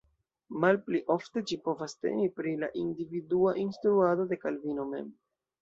Malpli 0.61 1.01
ofte, 1.15 1.43
ĝi 1.51 1.59
povas 1.67 1.93
temi 2.07 2.25
pri 2.39 2.53
la 2.63 2.71
individua 2.85 3.55
instruado 3.67 4.29
de 4.33 4.45
Kalvino 4.47 4.89
mem. 4.97 5.17